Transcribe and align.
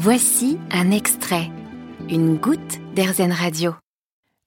Voici 0.00 0.60
un 0.70 0.92
extrait, 0.92 1.50
une 2.08 2.36
goutte 2.36 2.78
d'Airzen 2.94 3.32
Radio. 3.32 3.74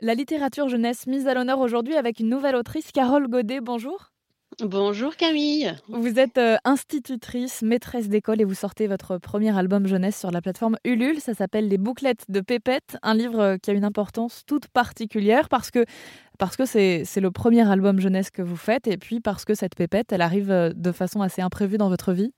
La 0.00 0.14
littérature 0.14 0.68
jeunesse 0.68 1.06
mise 1.06 1.28
à 1.28 1.34
l'honneur 1.34 1.60
aujourd'hui 1.60 1.94
avec 1.94 2.18
une 2.18 2.28
nouvelle 2.28 2.56
autrice, 2.56 2.90
Carole 2.90 3.28
Godet. 3.28 3.60
Bonjour. 3.60 4.10
Bonjour 4.58 5.14
Camille. 5.14 5.72
Vous 5.88 6.18
êtes 6.18 6.38
euh, 6.38 6.56
institutrice, 6.64 7.62
maîtresse 7.62 8.08
d'école 8.08 8.40
et 8.40 8.44
vous 8.44 8.54
sortez 8.54 8.88
votre 8.88 9.18
premier 9.18 9.56
album 9.56 9.86
jeunesse 9.86 10.18
sur 10.18 10.32
la 10.32 10.40
plateforme 10.40 10.78
Ulule. 10.84 11.20
Ça 11.20 11.32
s'appelle 11.32 11.68
Les 11.68 11.78
bouclettes 11.78 12.24
de 12.28 12.40
Pépette, 12.40 12.96
un 13.04 13.14
livre 13.14 13.38
euh, 13.38 13.56
qui 13.56 13.70
a 13.70 13.74
une 13.74 13.84
importance 13.84 14.42
toute 14.48 14.66
particulière 14.66 15.48
parce 15.48 15.70
que 15.70 15.84
parce 16.38 16.56
que 16.56 16.66
c'est 16.66 17.20
le 17.20 17.30
premier 17.30 17.70
album 17.70 18.00
jeunesse 18.00 18.32
que 18.32 18.42
vous 18.42 18.56
faites 18.56 18.88
et 18.88 18.96
puis 18.96 19.20
parce 19.20 19.44
que 19.44 19.54
cette 19.54 19.76
pépette, 19.76 20.12
elle 20.12 20.22
arrive 20.22 20.50
euh, 20.50 20.72
de 20.74 20.90
façon 20.90 21.20
assez 21.20 21.40
imprévue 21.40 21.78
dans 21.78 21.88
votre 21.88 22.12
vie. 22.12 22.32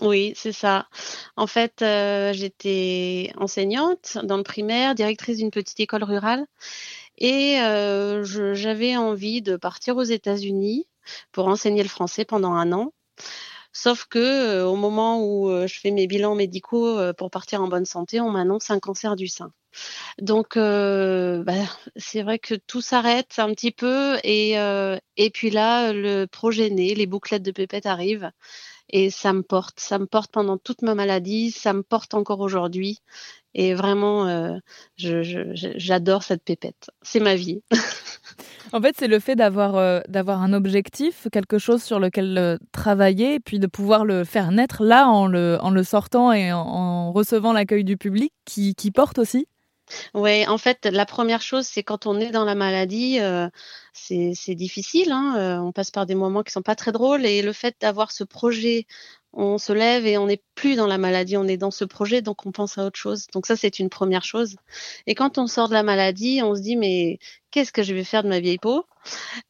Oui, 0.00 0.32
c'est 0.34 0.52
ça. 0.52 0.88
En 1.36 1.46
fait, 1.46 1.82
euh, 1.82 2.32
j'étais 2.32 3.32
enseignante 3.36 4.16
dans 4.22 4.38
le 4.38 4.42
primaire, 4.42 4.94
directrice 4.94 5.36
d'une 5.38 5.50
petite 5.50 5.78
école 5.78 6.04
rurale 6.04 6.46
et 7.18 7.60
euh, 7.60 8.24
j'avais 8.54 8.96
envie 8.96 9.42
de 9.42 9.56
partir 9.56 9.96
aux 9.98 10.02
États-Unis 10.04 10.86
pour 11.32 11.48
enseigner 11.48 11.82
le 11.82 11.88
français 11.90 12.24
pendant 12.24 12.52
un 12.54 12.72
an. 12.72 12.92
Sauf 13.72 14.06
que 14.06 14.18
euh, 14.18 14.66
au 14.66 14.76
moment 14.76 15.24
où 15.24 15.50
je 15.66 15.78
fais 15.78 15.90
mes 15.90 16.06
bilans 16.06 16.34
médicaux 16.34 16.98
pour 17.16 17.30
partir 17.30 17.62
en 17.62 17.68
bonne 17.68 17.84
santé, 17.84 18.20
on 18.20 18.30
m'annonce 18.30 18.70
un 18.70 18.80
cancer 18.80 19.16
du 19.16 19.28
sein. 19.28 19.52
Donc 20.20 20.56
bah, 20.56 21.52
c'est 21.96 22.22
vrai 22.22 22.38
que 22.38 22.54
tout 22.54 22.80
s'arrête 22.80 23.38
un 23.38 23.54
petit 23.54 23.70
peu 23.70 24.18
et, 24.24 24.54
et 25.16 25.30
puis 25.30 25.50
là 25.50 25.92
le 25.92 26.26
projet 26.26 26.70
né, 26.70 26.94
les 26.94 27.06
bouclettes 27.06 27.44
de 27.44 27.52
pépette 27.52 27.86
arrivent 27.86 28.32
et 28.92 29.10
ça 29.10 29.32
me 29.32 29.42
porte, 29.42 29.80
ça 29.80 29.98
me 29.98 30.06
porte 30.06 30.32
pendant 30.32 30.58
toute 30.58 30.82
ma 30.82 30.94
maladie, 30.94 31.50
ça 31.50 31.72
me 31.72 31.82
porte 31.82 32.14
encore 32.14 32.40
aujourd'hui. 32.40 32.98
Et 33.54 33.74
vraiment, 33.74 34.26
euh, 34.28 34.58
j'adore 34.96 36.22
cette 36.22 36.44
pépette. 36.44 36.90
C'est 37.02 37.20
ma 37.20 37.34
vie. 37.34 37.62
en 38.72 38.80
fait, 38.80 38.94
c'est 38.98 39.08
le 39.08 39.18
fait 39.18 39.36
d'avoir 39.36 39.76
euh, 39.76 40.00
d'avoir 40.08 40.42
un 40.42 40.52
objectif, 40.52 41.26
quelque 41.32 41.58
chose 41.58 41.82
sur 41.82 41.98
lequel 41.98 42.38
euh, 42.38 42.56
travailler, 42.72 43.40
puis 43.40 43.58
de 43.58 43.66
pouvoir 43.66 44.04
le 44.04 44.24
faire 44.24 44.52
naître 44.52 44.84
là 44.84 45.08
en 45.08 45.26
le, 45.26 45.58
en 45.60 45.70
le 45.70 45.82
sortant 45.82 46.32
et 46.32 46.52
en, 46.52 47.12
recevant 47.12 47.52
l'accueil 47.52 47.84
du 47.84 47.96
public 47.96 48.32
qui, 48.44 48.74
qui 48.74 48.90
porte 48.90 49.18
aussi. 49.18 49.46
Oui, 50.14 50.46
en 50.46 50.56
fait, 50.56 50.86
la 50.86 51.04
première 51.04 51.42
chose, 51.42 51.66
c'est 51.66 51.82
quand 51.82 52.06
on 52.06 52.20
est 52.20 52.30
dans 52.30 52.44
la 52.44 52.54
maladie, 52.54 53.18
euh, 53.18 53.48
c'est 53.92 54.54
difficile. 54.54 55.10
Hein, 55.10 55.60
on 55.64 55.72
passe 55.72 55.90
par 55.90 56.06
des 56.06 56.14
moments 56.14 56.44
qui 56.44 56.52
sont 56.52 56.62
pas 56.62 56.76
très 56.76 56.92
drôles 56.92 57.26
et 57.26 57.42
le 57.42 57.52
fait 57.52 57.74
d'avoir 57.80 58.12
ce 58.12 58.22
projet 58.22 58.86
on 59.32 59.58
se 59.58 59.72
lève 59.72 60.06
et 60.06 60.18
on 60.18 60.26
n'est 60.26 60.42
plus 60.54 60.74
dans 60.74 60.86
la 60.86 60.98
maladie, 60.98 61.36
on 61.36 61.46
est 61.46 61.56
dans 61.56 61.70
ce 61.70 61.84
projet, 61.84 62.20
donc 62.20 62.46
on 62.46 62.52
pense 62.52 62.78
à 62.78 62.84
autre 62.84 62.98
chose. 62.98 63.26
Donc 63.32 63.46
ça, 63.46 63.56
c'est 63.56 63.78
une 63.78 63.88
première 63.88 64.24
chose. 64.24 64.56
Et 65.06 65.14
quand 65.14 65.38
on 65.38 65.46
sort 65.46 65.68
de 65.68 65.74
la 65.74 65.82
maladie, 65.82 66.40
on 66.42 66.54
se 66.56 66.60
dit, 66.60 66.76
mais 66.76 67.18
qu'est-ce 67.50 67.72
que 67.72 67.82
je 67.82 67.94
vais 67.94 68.04
faire 68.04 68.22
de 68.22 68.28
ma 68.28 68.40
vieille 68.40 68.58
peau? 68.58 68.86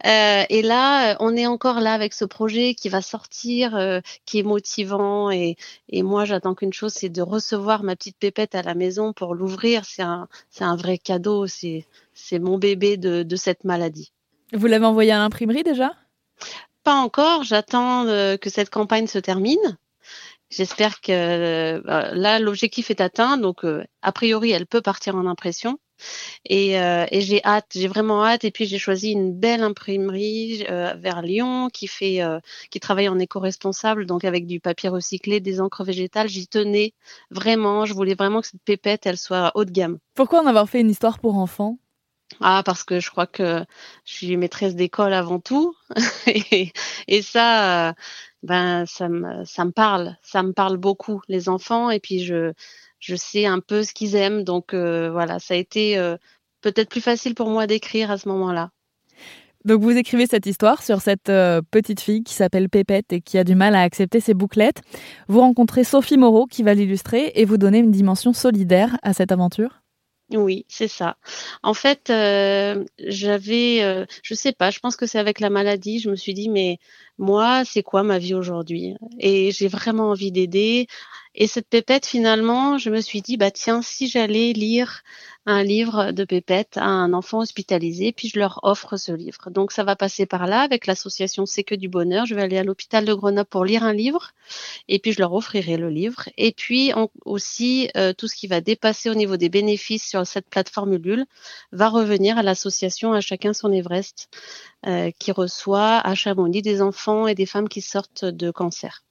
Euh, 0.07 0.45
Et 0.49 0.63
là, 0.63 1.17
on 1.21 1.35
est 1.37 1.47
encore 1.47 1.81
là 1.81 1.95
avec 1.95 2.13
ce 2.15 2.25
projet 2.25 2.75
qui 2.75 2.89
va 2.89 3.03
sortir, 3.03 3.75
euh, 3.75 4.01
qui 4.27 4.39
est 4.39 4.43
motivant. 4.43 5.31
Et, 5.31 5.57
et 5.89 6.03
moi, 6.03 6.25
j'attends 6.25 6.55
qu'une 6.55 6.73
chose, 6.73 6.93
c'est 6.93 7.09
de 7.09 7.23
recevoir 7.23 7.83
ma 7.83 7.97
petite 7.97 8.19
pépette 8.19 8.55
à 8.55 8.63
la 8.63 8.75
maison 8.75 9.13
pour 9.13 9.35
l'ouvrir. 9.35 9.85
C'est 9.87 10.03
un, 10.03 10.29
c'est 10.51 10.65
un 10.65 10.77
vrai 10.77 10.99
cadeau, 10.99 11.47
c'est, 11.47 11.87
c'est 12.15 12.39
mon 12.39 12.59
bébé 12.59 12.97
de, 12.97 13.23
de 13.23 13.37
cette 13.37 13.65
maladie. 13.65 14.13
Vous 14.53 14.67
l'avez 14.67 14.87
envoyé 14.87 15.13
à 15.13 15.19
l'imprimerie 15.19 15.63
déjà? 15.63 15.93
Pas 16.83 16.95
encore. 16.95 17.45
J'attends 17.45 18.07
euh, 18.07 18.37
que 18.37 18.51
cette 18.51 18.71
campagne 18.71 19.07
se 19.07 19.19
termine. 19.19 19.79
J'espère 20.51 21.01
que 21.01 21.13
euh, 21.13 21.81
là, 22.15 22.39
l'objectif 22.41 22.91
est 22.91 23.01
atteint. 23.01 23.37
Donc, 23.37 23.65
euh, 23.65 23.85
a 24.03 24.13
priori, 24.13 24.51
elle 24.51 24.67
peut 24.67 24.83
partir 24.83 25.15
en 25.15 25.27
impression. 25.27 25.79
Et, 26.49 26.71
j'ai 27.13 27.45
hâte, 27.45 27.67
j'ai 27.75 27.87
vraiment 27.87 28.25
hâte. 28.25 28.45
Et 28.45 28.51
puis 28.51 28.65
j'ai 28.65 28.79
choisi 28.79 29.13
une 29.13 29.39
belle 29.39 29.63
imprimerie 29.63 30.65
vers 30.65 31.21
Lyon 31.21 31.69
qui 31.71 31.89
fait, 31.89 32.23
qui 32.71 32.81
travaille 32.81 33.11
en 33.11 33.19
éco-responsable, 33.19 34.07
donc 34.07 34.25
avec 34.25 34.47
du 34.47 34.61
papier 34.61 34.89
recyclé, 34.89 35.41
des 35.41 35.61
encres 35.61 35.85
végétales. 35.85 36.31
J'y 36.31 36.49
tenais 36.49 36.95
vraiment. 37.31 37.85
Je 37.85 37.93
voulais 37.93 38.15
vraiment 38.15 38.41
que 38.41 38.47
cette 38.47 38.63
pépette, 38.65 39.05
elle 39.05 39.19
soit 39.19 39.53
haut 39.55 39.67
de 39.67 39.73
gamme. 39.73 39.99
Pourquoi 40.15 40.43
en 40.43 40.47
avoir 40.47 40.71
fait 40.71 40.81
une 40.81 40.91
histoire 40.91 41.19
pour 41.19 41.37
enfants? 41.37 41.79
Ah, 42.41 42.63
parce 42.65 42.85
que 42.85 43.01
je 43.01 43.11
crois 43.11 43.27
que 43.27 43.65
je 44.05 44.13
suis 44.13 44.37
maîtresse 44.37 44.75
d'école 44.75 45.13
avant 45.13 45.41
tout. 45.41 45.75
et, 46.27 47.23
ça, 47.23 47.89
euh, 47.89 47.93
ben, 48.43 48.87
ça 48.87 49.09
me, 49.09 49.71
parle. 49.71 50.17
Ça 50.23 50.43
me 50.43 50.53
parle 50.53 50.77
beaucoup, 50.77 51.21
les 51.29 51.49
enfants. 51.49 51.91
Et 51.91 52.01
puis, 52.01 52.25
je, 52.25 52.53
je 52.99 53.17
sais 53.17 53.47
un 53.47 53.61
peu 53.61 53.83
ce 53.83 53.93
qu'ils 53.93 54.15
aiment. 54.15 54.45
Donc, 54.45 54.75
euh, 54.75 55.11
voilà, 55.11 55.39
ça 55.39 55.55
a 55.55 55.57
été 55.57 55.99
euh, 55.99 56.17
peut-être 56.61 56.89
plus 56.89 57.01
facile 57.01 57.35
pour 57.35 57.51
moi 57.51 57.67
d'écrire 57.67 58.11
à 58.11 58.19
ce 58.19 58.29
moment-là. 58.29 58.71
Donc 59.67 59.83
vous 59.83 59.95
écrivez 59.95 60.27
cette 60.27 60.47
histoire 60.47 60.83
sur 60.83 61.03
cette 61.03 61.31
petite 61.71 62.01
fille 62.01 62.25
qui 62.25 62.33
s'appelle 62.33 62.71
Pépette 62.71 63.13
et 63.13 63.21
qui 63.21 63.37
a 63.37 63.45
du 63.45 63.55
mal 63.55 63.75
à 63.75 63.83
accepter 63.83 64.19
ses 64.19 64.33
bouclettes. 64.33 64.81
Vous 65.29 65.41
rencontrez 65.41 65.85
Sophie 65.85 66.17
Moreau 66.17 66.47
qui 66.47 66.63
va 66.63 66.73
l'illustrer 66.73 67.33
et 67.35 67.45
vous 67.45 67.59
donner 67.59 67.81
une 67.81 67.91
dimension 67.91 68.33
solidaire 68.33 68.97
à 69.03 69.13
cette 69.13 69.33
aventure. 69.33 69.83
Oui, 70.33 70.65
c'est 70.69 70.87
ça. 70.87 71.17
En 71.65 71.75
fait, 71.75 72.09
euh, 72.09 72.85
j'avais, 73.01 73.83
euh, 73.83 74.07
je 74.23 74.35
sais 74.35 74.53
pas, 74.53 74.71
je 74.71 74.79
pense 74.79 74.95
que 74.95 75.05
c'est 75.07 75.19
avec 75.19 75.41
la 75.41 75.51
maladie, 75.51 75.99
je 75.99 76.09
me 76.09 76.15
suis 76.15 76.35
dit, 76.35 76.49
mais 76.49 76.79
moi, 77.19 77.65
c'est 77.65 77.83
quoi 77.83 78.05
ma 78.05 78.19
vie 78.19 78.35
aujourd'hui? 78.35 78.95
Et 79.19 79.51
j'ai 79.51 79.67
vraiment 79.67 80.11
envie 80.11 80.31
d'aider. 80.31 80.87
Et 81.35 81.47
cette 81.47 81.69
pépette, 81.69 82.07
finalement, 82.07 82.77
je 82.77 82.91
me 82.91 83.01
suis 83.01 83.23
dit, 83.23 83.37
bah 83.37 83.53
tiens, 83.53 83.83
si 83.83 84.09
j'allais 84.09 84.53
lire 84.53 85.03
un 85.47 85.63
livre 85.63 86.11
de 86.11 86.25
pépette 86.25 86.77
à 86.77 86.85
un 86.85 87.13
enfant 87.13 87.39
hospitalisé, 87.39 88.13
puis 88.13 88.29
je 88.29 88.39
leur 88.39 88.59
offre 88.65 88.97
ce 88.97 89.13
livre. 89.13 89.49
Donc 89.51 89.71
ça 89.71 89.85
va 89.85 89.95
passer 89.97 90.27
par 90.27 90.47
là 90.47 90.61
avec 90.61 90.87
l'association 90.87 91.47
C'est 91.47 91.63
que 91.63 91.75
du 91.77 91.89
bonheur. 91.89 92.27
Je 92.27 92.35
vais 92.35 92.43
aller 92.43 92.59
à 92.59 92.65
l'hôpital 92.65 93.05
de 93.05 93.15
Grenoble 93.15 93.49
pour 93.49 93.65
lire 93.65 93.85
un 93.85 93.93
livre, 93.93 94.33
et 94.89 94.99
puis 94.99 95.13
je 95.13 95.21
leur 95.21 95.33
offrirai 95.33 95.77
le 95.77 95.89
livre. 95.89 96.29
Et 96.37 96.53
puis 96.53 96.93
aussi, 97.25 97.91
euh, 97.97 98.13
tout 98.13 98.27
ce 98.27 98.35
qui 98.35 98.49
va 98.49 98.61
dépasser 98.61 99.09
au 99.09 99.15
niveau 99.15 99.37
des 99.37 99.49
bénéfices 99.49 100.09
sur 100.09 100.27
cette 100.27 100.49
plateforme 100.51 100.95
Ulule 100.95 101.27
va 101.73 101.89
revenir 101.89 102.39
à 102.39 102.43
l'association 102.43 103.13
À 103.13 103.21
chacun 103.21 103.53
son 103.53 103.73
Everest, 103.73 104.29
euh, 104.87 105.11
qui 105.19 105.31
reçoit 105.33 105.99
à 105.99 106.15
Chamonix 106.15 106.63
des 106.63 106.83
enfants 106.83 107.29
et 107.29 107.35
des 107.35 107.47
femmes 107.47 107.69
qui 107.69 107.83
sortent 107.83 108.25
de 108.25 108.51
cancer. 108.51 109.05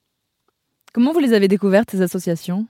Comment 0.99 1.13
vous 1.13 1.19
les 1.19 1.31
avez 1.31 1.47
découvertes, 1.47 1.91
ces 1.91 2.01
associations? 2.01 2.67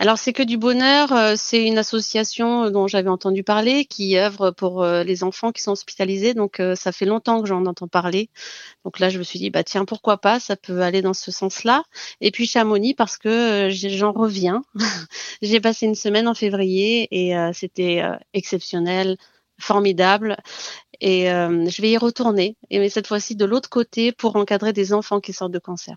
Alors 0.00 0.18
c'est 0.18 0.32
que 0.32 0.42
du 0.42 0.58
bonheur, 0.58 1.12
euh, 1.12 1.34
c'est 1.36 1.64
une 1.64 1.78
association 1.78 2.70
dont 2.70 2.88
j'avais 2.88 3.08
entendu 3.08 3.44
parler 3.44 3.84
qui 3.84 4.18
œuvre 4.18 4.50
pour 4.50 4.82
euh, 4.82 5.04
les 5.04 5.22
enfants 5.22 5.52
qui 5.52 5.62
sont 5.62 5.70
hospitalisés. 5.70 6.34
Donc 6.34 6.58
euh, 6.58 6.74
ça 6.74 6.90
fait 6.90 7.04
longtemps 7.04 7.40
que 7.40 7.46
j'en 7.46 7.64
entends 7.66 7.86
parler. 7.86 8.30
Donc 8.84 8.98
là 8.98 9.10
je 9.10 9.18
me 9.18 9.22
suis 9.22 9.38
dit 9.38 9.48
bah 9.48 9.62
tiens 9.62 9.84
pourquoi 9.84 10.18
pas, 10.18 10.40
ça 10.40 10.56
peut 10.56 10.80
aller 10.80 11.02
dans 11.02 11.14
ce 11.14 11.30
sens-là. 11.30 11.84
Et 12.20 12.32
puis 12.32 12.48
Chamonix 12.48 12.94
parce 12.94 13.16
que 13.16 13.68
j'en 13.70 14.10
reviens. 14.10 14.64
J'ai 15.40 15.60
passé 15.60 15.86
une 15.86 15.94
semaine 15.94 16.26
en 16.26 16.34
février 16.34 17.06
et 17.12 17.32
c'était 17.52 18.02
exceptionnel, 18.34 19.16
formidable. 19.56 20.36
Et 21.00 21.26
je 21.26 21.80
vais 21.80 21.92
y 21.92 21.96
retourner, 21.96 22.56
et 22.70 22.80
mais 22.80 22.88
cette 22.88 23.06
fois-ci 23.06 23.36
de 23.36 23.44
l'autre 23.44 23.68
côté 23.68 24.10
pour 24.10 24.34
encadrer 24.34 24.72
des 24.72 24.92
enfants 24.92 25.20
qui 25.20 25.32
sortent 25.32 25.52
de 25.52 25.60
cancer. 25.60 25.94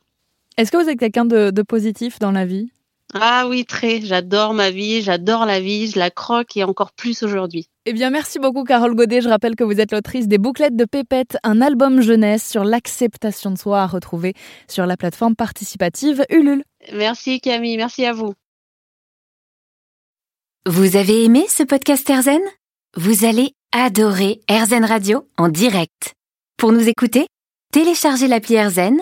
Est-ce 0.57 0.71
que 0.71 0.77
vous 0.77 0.89
êtes 0.89 0.99
quelqu'un 0.99 1.25
de, 1.25 1.61
positif 1.61 2.19
dans 2.19 2.31
la 2.31 2.45
vie? 2.45 2.71
Ah 3.13 3.45
oui, 3.47 3.65
très. 3.65 4.01
J'adore 4.01 4.53
ma 4.53 4.71
vie, 4.71 5.01
j'adore 5.01 5.45
la 5.45 5.59
vie, 5.59 5.87
je 5.87 5.99
la 5.99 6.09
croque 6.09 6.57
et 6.57 6.63
encore 6.63 6.93
plus 6.93 7.21
aujourd'hui. 7.21 7.67
Eh 7.85 7.93
bien, 7.93 8.09
merci 8.09 8.39
beaucoup, 8.39 8.63
Carole 8.63 8.95
Godet. 8.95 9.21
Je 9.21 9.29
rappelle 9.29 9.55
que 9.55 9.63
vous 9.63 9.79
êtes 9.79 9.91
l'autrice 9.91 10.27
des 10.27 10.37
Bouclettes 10.37 10.75
de 10.75 10.85
Pépette, 10.85 11.37
un 11.43 11.61
album 11.61 12.01
jeunesse 12.01 12.47
sur 12.47 12.63
l'acceptation 12.63 13.51
de 13.51 13.57
soi 13.57 13.81
à 13.81 13.87
retrouver 13.87 14.33
sur 14.67 14.85
la 14.85 14.97
plateforme 14.97 15.35
participative 15.35 16.25
Ulule. 16.29 16.63
Merci, 16.93 17.39
Camille. 17.39 17.77
Merci 17.77 18.05
à 18.05 18.13
vous. 18.13 18.33
Vous 20.65 20.95
avez 20.95 21.25
aimé 21.25 21.45
ce 21.49 21.63
podcast 21.63 22.09
Erzen 22.09 22.41
Vous 22.95 23.25
allez 23.25 23.51
adorer 23.73 24.39
Erzen 24.47 24.85
Radio 24.85 25.27
en 25.37 25.49
direct. 25.49 26.13
Pour 26.57 26.71
nous 26.71 26.87
écouter, 26.87 27.27
téléchargez 27.73 28.27
l'appli 28.27 28.55
Erzen 28.55 29.01